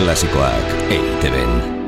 [0.00, 1.79] Klasikoak EITB-en.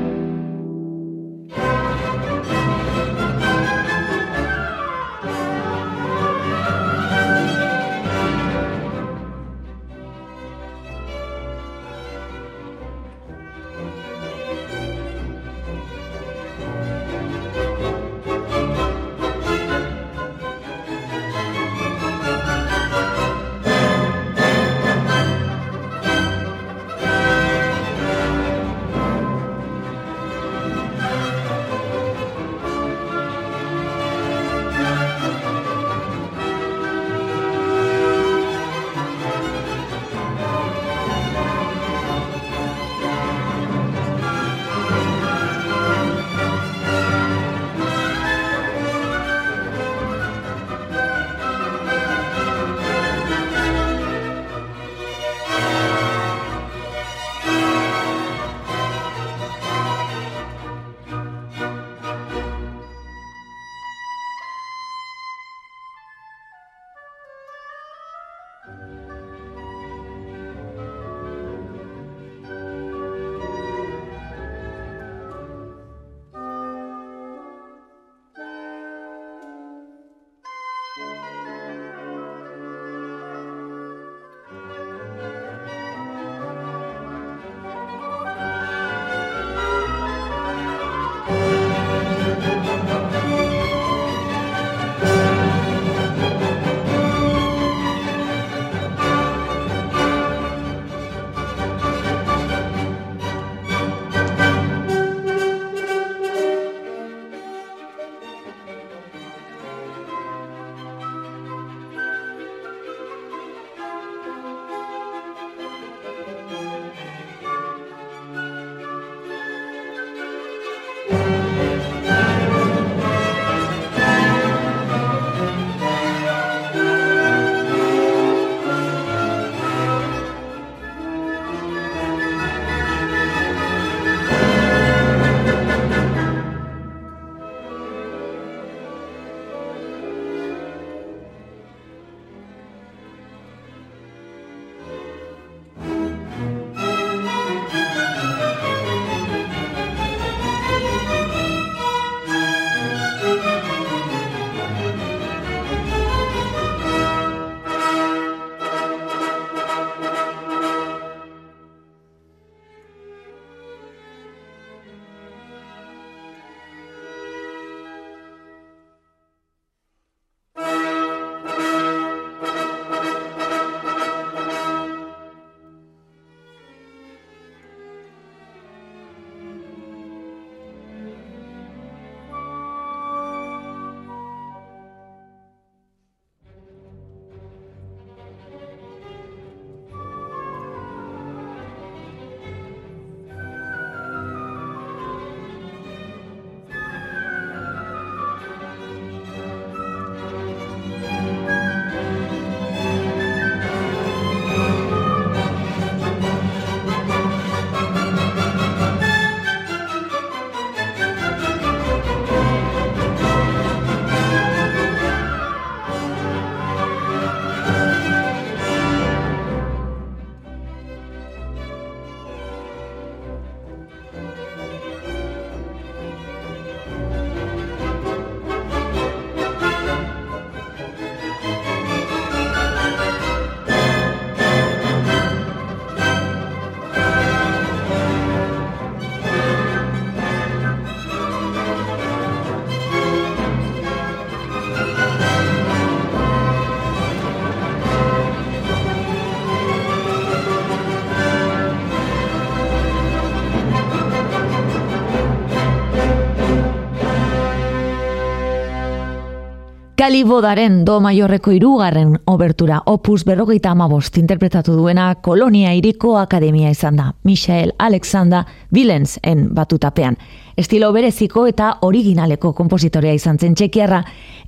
[260.03, 267.05] Kalibodaren do maiorreko irugarren obertura opus berrogeita amabost interpretatu duena Kolonia Iriko Akademia izan da.
[267.23, 268.43] Michael Alexander
[268.75, 270.17] Willens en batutapean.
[270.57, 274.01] Estilo bereziko eta originaleko kompositorea izan zen txekiarra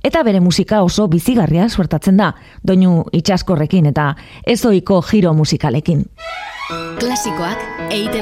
[0.04, 2.34] eta bere musika oso bizigarria suertatzen da.
[2.60, 4.10] Doinu itxaskorrekin eta
[4.44, 6.04] ezoiko giro musikalekin.
[7.00, 8.20] Klasikoak eite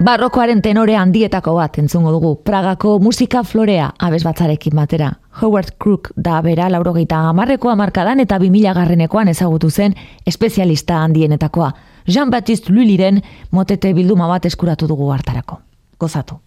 [0.00, 5.10] Barrokoaren tenore handietako bat entzungo dugu, Pragako musika florea abez batzarekin batera.
[5.42, 9.94] Howard Crook da bera laurogeita amarreko amarkadan eta bimila garrenekoan ezagutu zen
[10.26, 11.70] espezialista handienetakoa.
[12.08, 13.20] Jean-Baptiste Lulliren
[13.50, 15.60] motete bilduma bat eskuratu dugu hartarako.
[16.00, 16.40] Gozatu.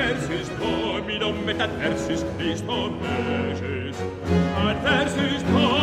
[0.00, 3.96] Adversus Dominum et adversus Christum Regis
[4.56, 5.42] Adversus.
[5.52, 5.79] Dominum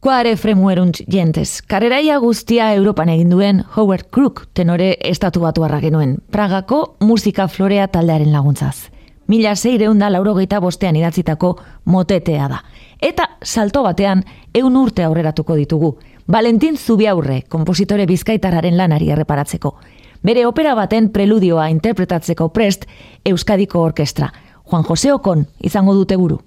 [0.00, 1.60] Kuare fremueruntz jentez.
[1.68, 6.16] Karreraia guztia Europan egin duen Howard Crook tenore estatu batu genuen.
[6.30, 8.88] Pragako musika florea taldearen laguntzaz.
[9.26, 12.64] Mila zeireunda laurogeita bostean idatzitako motetea da.
[13.02, 14.24] Eta salto batean
[14.54, 15.98] eun urte aurreratuko ditugu.
[16.26, 19.76] Valentin Zubiaurre, kompositore bizkaitararen lanari erreparatzeko.
[20.22, 22.86] Bere opera baten preludioa interpretatzeko prest
[23.24, 24.32] Euskadiko Orkestra.
[24.64, 26.40] Juan Jose Okon izango dute buru.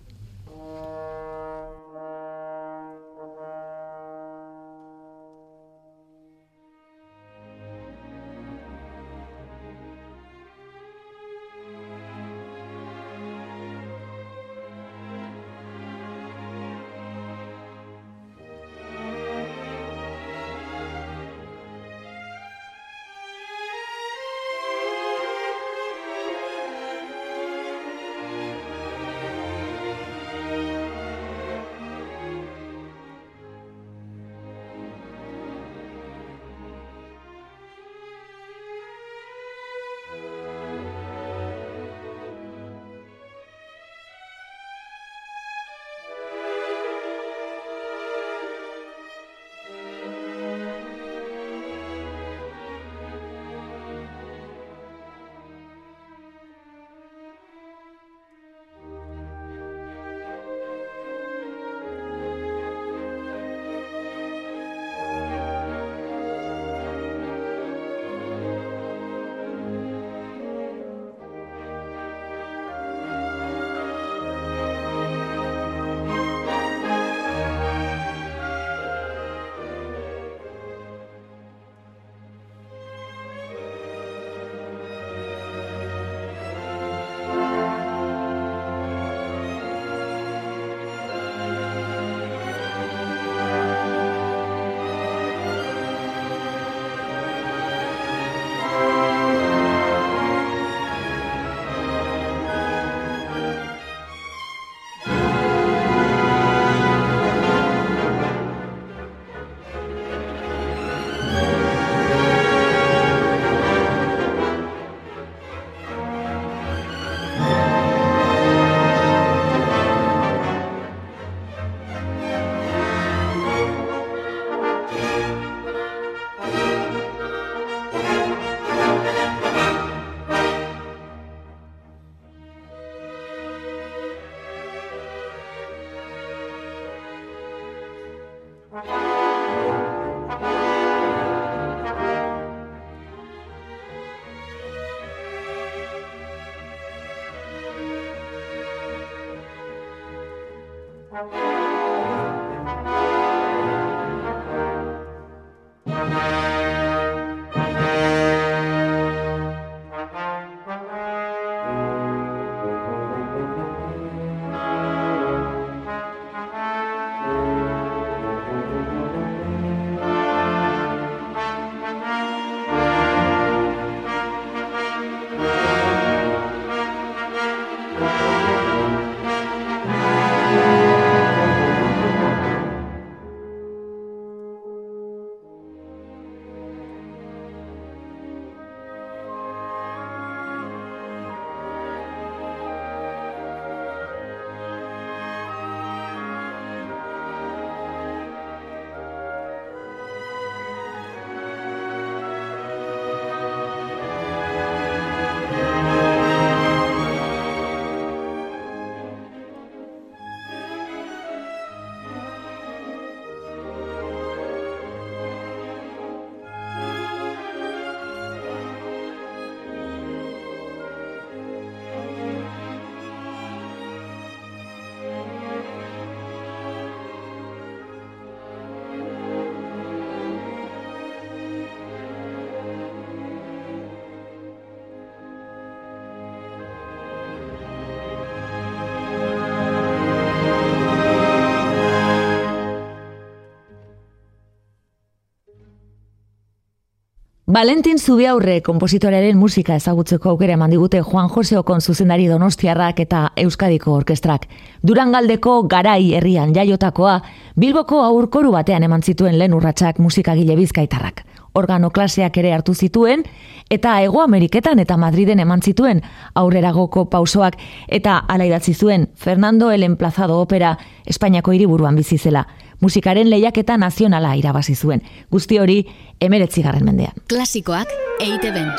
[247.54, 253.94] Valentin Zubiaurre kompositorearen musika ezagutzeko aukera eman digute Juan Jose Okon zuzendari Donostiarrak eta Euskadiko
[253.94, 254.48] Orkestrak.
[254.82, 257.20] Durangaldeko garai herrian jaiotakoa,
[257.60, 261.22] Bilboko aurkoru batean eman zituen lehen urratsak musikagile bizkaitarrak.
[261.54, 263.24] Organo klaseak ere hartu zituen,
[263.70, 266.02] eta Ego Ameriketan eta Madriden eman zituen
[266.36, 267.58] aurreragoko pausoak
[267.88, 272.48] eta ala idatzi zuen Fernando el Emplazado opera Espainiako hiriburuan bizi zela
[272.84, 275.02] musikaren lehiaketa nazionala irabazi zuen.
[275.32, 275.80] Guzti hori,
[276.20, 277.16] emeretzi garren mendean.
[277.32, 278.70] Klasikoak eite ben.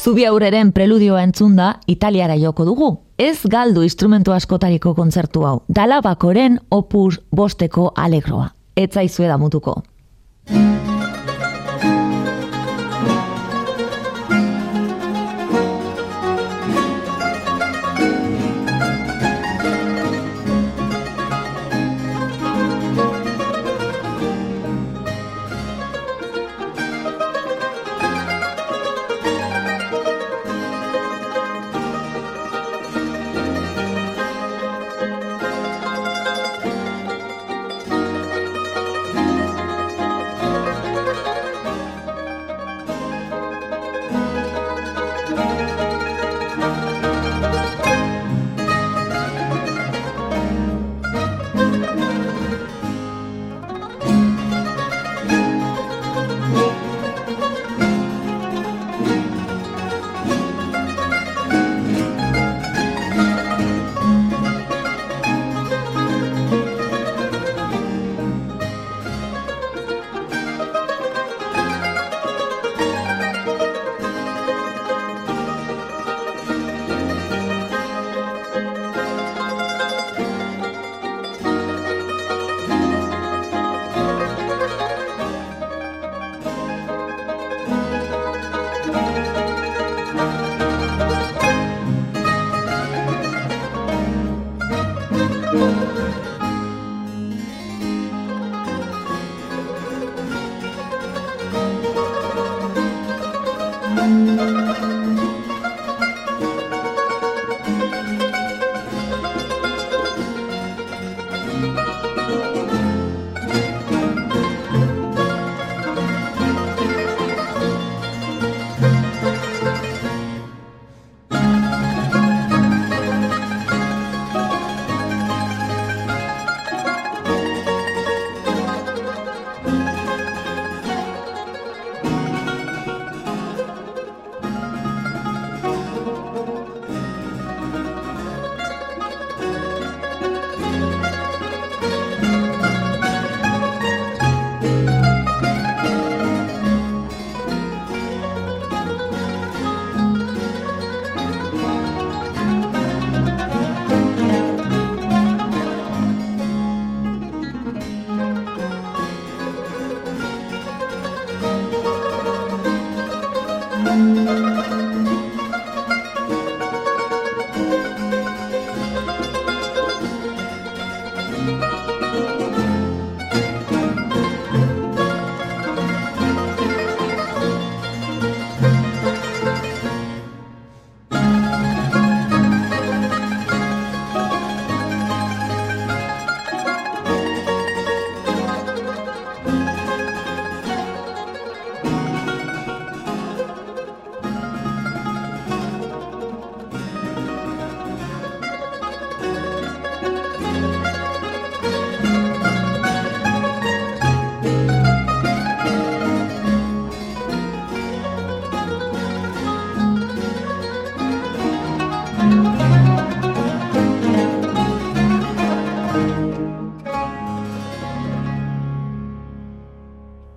[0.00, 2.90] Zubi aurreren preludioa entzunda, italiara joko dugu.
[3.20, 5.58] Ez galdu instrumentu askotariko kontzertu hau.
[5.68, 8.54] Dalabakoren opus bosteko alegroa.
[8.80, 9.36] Etzaizue da
[10.50, 10.79] thank you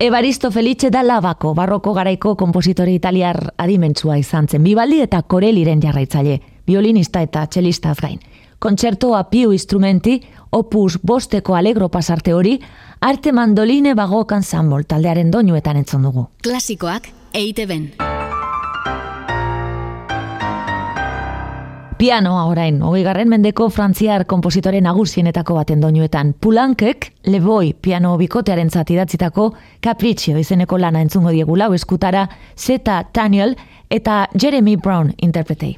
[0.03, 6.41] Evaristo Felice da Labako, barroko garaiko kompositore italiar adimentsua izan zen, bibaldi eta koreliren jarraitzaile,
[6.67, 8.19] violinista eta txelistaz gain.
[8.60, 10.17] Kontzertoa piu instrumenti,
[10.51, 12.57] opus bosteko alegro pasarte hori,
[13.00, 16.27] arte mandoline bagokan zanbol taldearen doinuetan entzun dugu.
[16.43, 17.93] Klasikoak eite ben.
[22.04, 26.34] Pianoa orain, hogei garren mendeko frantziar kompositore nagusienetako baten doinuetan.
[26.36, 29.46] Pulankek, leboi piano bikotearen zatidatzitako
[29.80, 32.26] Capriccio izeneko lana entzungo diegu lau eskutara
[32.58, 33.56] Zeta Daniel
[33.88, 35.78] eta Jeremy Brown interpretei.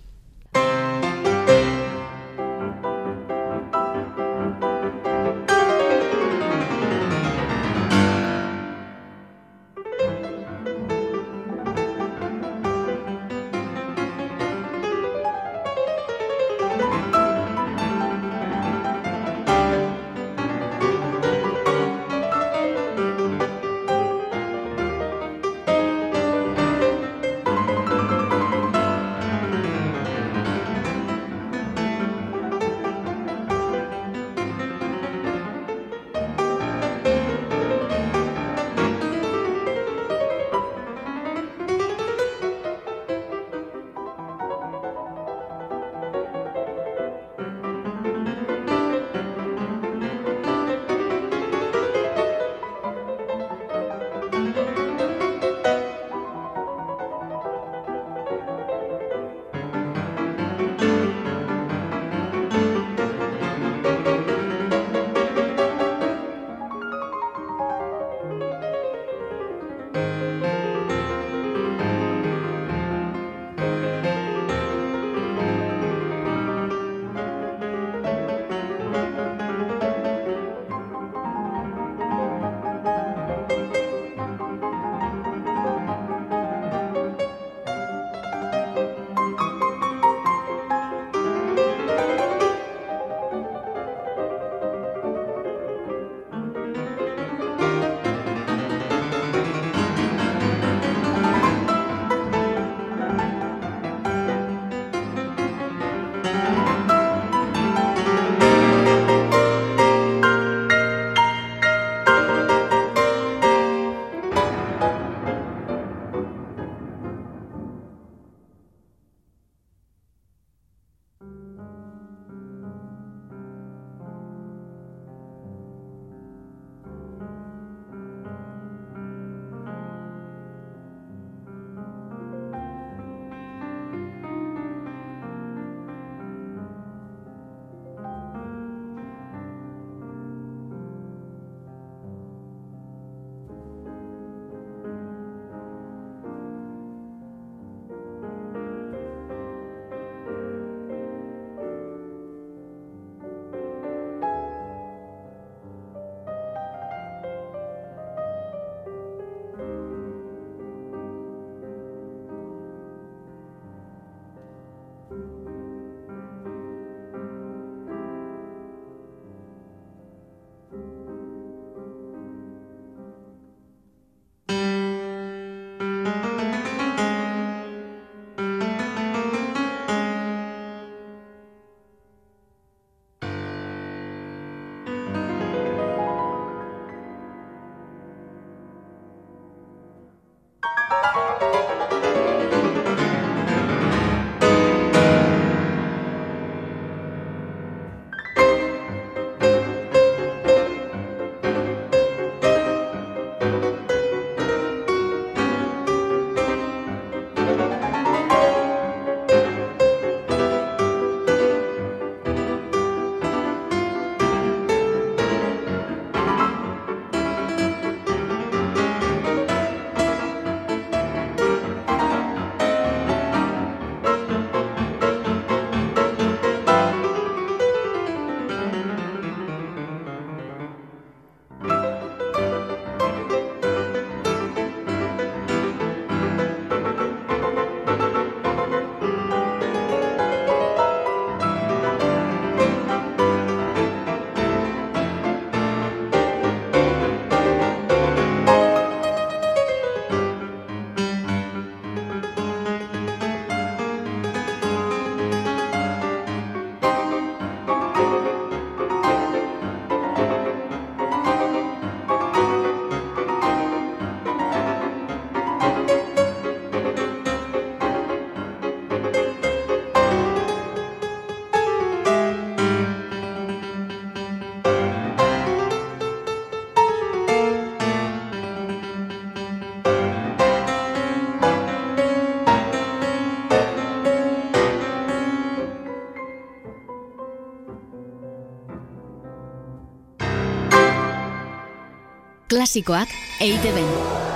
[292.66, 294.35] Klasikoak EITB.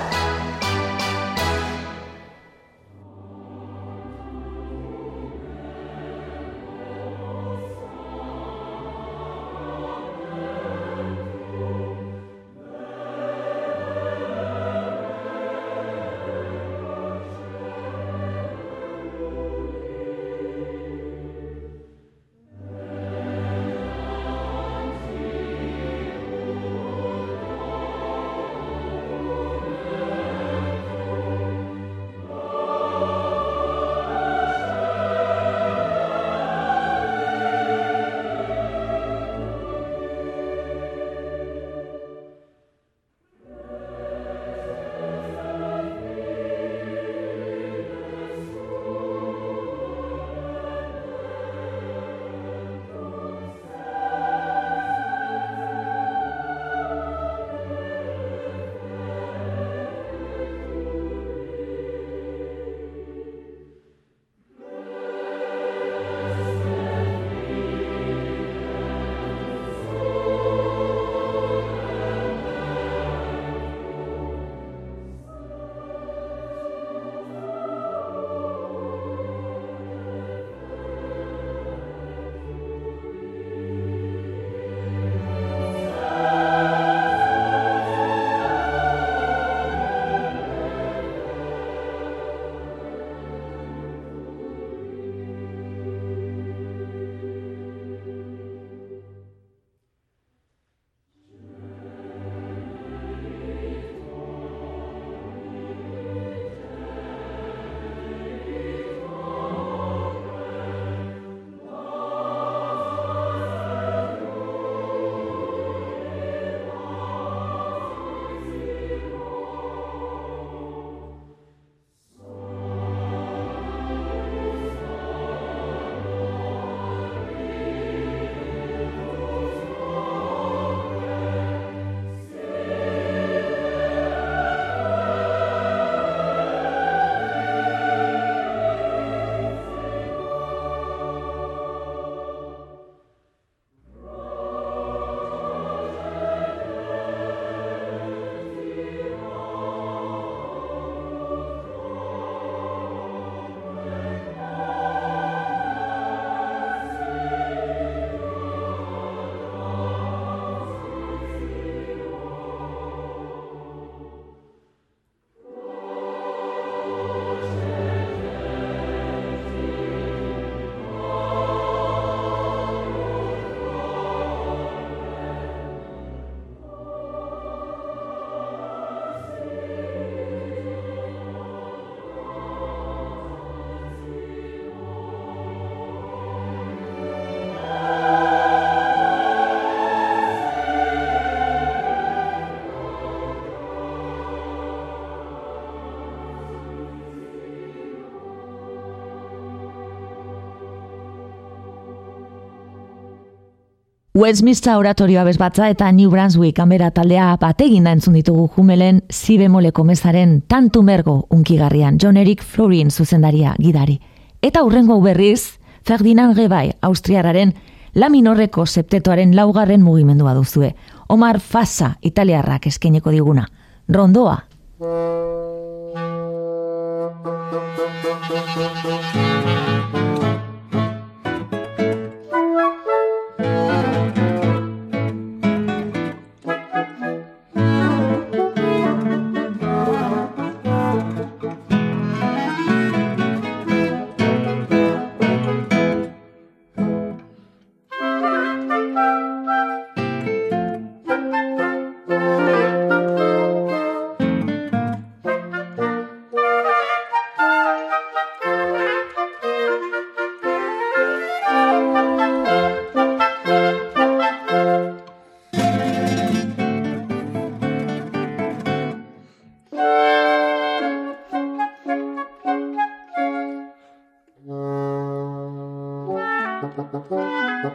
[204.20, 210.42] Westminster oratorioa bezbatza eta New Brunswick kamera taldea bategin da entzun ditugu jumelen zibemoleko mezaren
[210.42, 213.96] tantu mergo unkigarrian John Eric Florin zuzendaria gidari.
[214.42, 217.54] Eta hurrengo berriz, Ferdinand Gebai, Austriararen
[217.94, 220.74] la minorreko septetoaren laugarren mugimendua duzue.
[221.08, 223.48] Omar Fasa, italiarrak eskeneko diguna.
[223.88, 224.44] Rondoa.